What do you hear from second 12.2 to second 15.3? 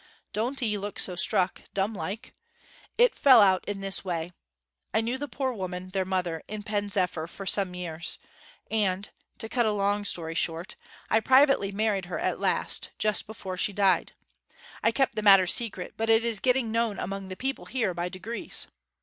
last, just before she died. I kept the